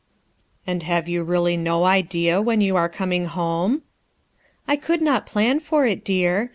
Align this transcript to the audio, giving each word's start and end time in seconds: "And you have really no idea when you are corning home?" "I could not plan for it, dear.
"And 0.65 0.81
you 0.81 0.87
have 1.19 1.27
really 1.29 1.55
no 1.55 1.83
idea 1.85 2.41
when 2.41 2.59
you 2.59 2.75
are 2.75 2.89
corning 2.89 3.25
home?" 3.25 3.83
"I 4.67 4.75
could 4.75 4.99
not 5.03 5.27
plan 5.27 5.59
for 5.59 5.85
it, 5.85 6.03
dear. 6.03 6.49